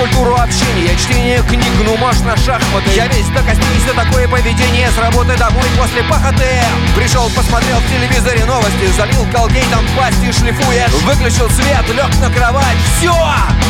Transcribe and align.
Культуру 0.00 0.34
общения. 0.34 0.96
Чтение 0.96 1.42
книг, 1.42 1.72
ну 1.84 1.94
может 1.98 2.24
на 2.24 2.34
шахматы. 2.34 2.88
Я 2.96 3.06
весь 3.08 3.28
до 3.28 3.42
костей 3.42 3.80
за 3.86 3.92
такое 3.92 4.26
поведение. 4.28 4.90
С 4.90 4.96
работы 4.96 5.36
домой 5.36 5.68
после 5.76 6.02
пахоты. 6.04 6.48
Пришел, 6.96 7.28
посмотрел 7.36 7.76
в 7.80 7.86
телевизоре 7.90 8.46
новости. 8.46 8.86
Залил 8.96 9.26
колгейтом 9.30 9.84
пасти 9.94 10.32
шлифуешь 10.32 10.90
Выключил 11.04 11.50
свет, 11.50 11.84
лег 11.92 12.16
на 12.18 12.30
кровать. 12.30 12.78
Все, 12.96 13.12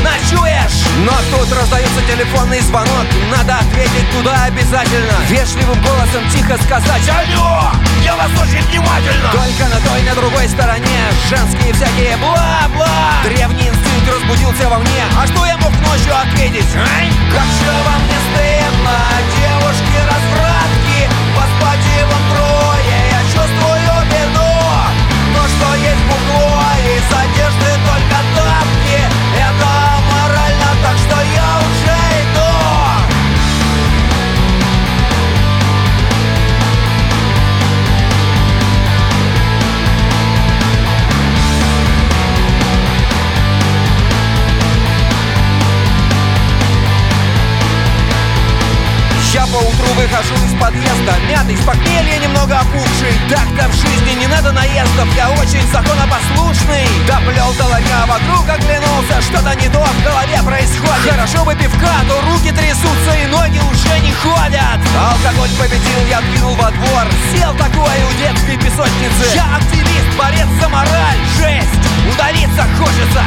ночуешь! 0.00 0.88
Но 1.04 1.12
тут 1.30 1.52
раздается 1.52 2.00
телефонный 2.08 2.60
звонок. 2.60 3.06
Надо 3.30 3.58
ответить 3.58 4.10
туда 4.16 4.44
обязательно. 4.44 5.12
Вежливым 5.28 5.80
голосом 5.82 6.24
тихо 6.32 6.56
сказать 6.64 7.02
Алло, 7.10 7.70
я 8.02 8.16
вас 8.16 8.30
очень 8.40 8.64
внимательно! 8.68 9.30
Только 9.30 9.68
на 9.68 9.80
той, 9.86 10.02
на 10.02 10.14
другой 10.14 10.48
стороне. 10.48 11.12
Женские 11.28 11.74
всякие 11.74 12.16
бла-бла 12.16 12.33
ночью 16.54 16.80
ответить? 16.80 17.23
Выхожу 50.14 50.34
из 50.44 50.60
подъезда 50.60 51.12
Мятый, 51.28 51.56
с 51.56 51.60
похмелья 51.60 52.18
немного 52.18 52.58
опухший. 52.58 53.14
Так-то 53.28 53.68
в 53.68 53.74
жизни 53.74 54.20
не 54.20 54.26
надо 54.26 54.52
наездов 54.52 55.08
Я 55.16 55.30
очень 55.30 55.62
законопослушный. 55.72 56.86
Доплел 57.06 57.52
до 57.58 57.64
ларька, 57.66 58.06
вокруг 58.06 58.48
оглянулся 58.48 59.20
Что-то 59.22 59.54
не 59.56 59.68
то 59.68 59.80
в 59.82 60.04
голове 60.04 60.38
происходит. 60.44 61.10
Хорошо 61.10 61.44
бы 61.44 61.54
пивка, 61.54 61.94
то 62.08 62.20
руки 62.30 62.52
трясутся 62.52 63.12
И 63.22 63.26
ноги 63.26 63.58
уже 63.58 64.00
не 64.00 64.12
ходят. 64.12 64.78
Алкоголь 64.94 65.50
победил, 65.58 66.00
я 66.08 66.20
двинул 66.20 66.54
во 66.54 66.70
двор. 66.70 67.04
Сел 67.32 67.52
такой 67.56 67.98
у 68.06 68.12
детской 68.18 68.56
песочницы. 68.56 69.34
Я 69.34 69.56
активист, 69.56 70.10
борец 70.18 70.48
за 70.60 70.68
мораль. 70.68 71.20
Жесть, 71.38 71.74
удалиться 72.12 72.64
хочется 72.78 73.20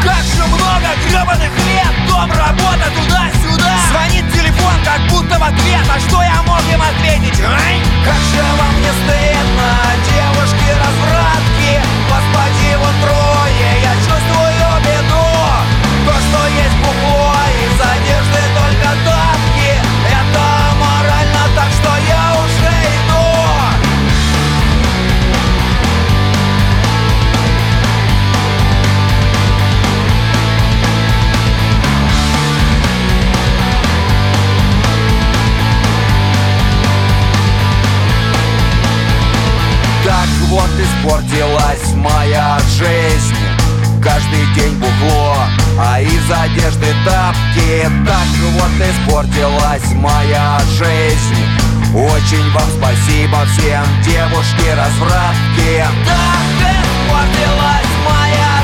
испортилась 40.88 41.94
моя 41.96 42.58
жизнь. 42.78 43.36
Каждый 44.02 44.46
день 44.56 44.74
бухло, 44.78 45.36
а 45.80 46.00
из 46.00 46.32
одежды 46.32 46.88
тапки. 47.06 47.90
Так 48.06 48.28
вот 48.54 48.72
испортилась 48.80 49.92
моя 49.96 50.60
жизнь. 50.78 51.46
Очень 51.94 52.52
вам 52.52 52.70
спасибо 52.78 53.46
всем, 53.46 53.86
девушки-развратки. 54.04 55.86
Так 56.06 56.72
испортилась 56.72 57.94
моя 58.06 58.57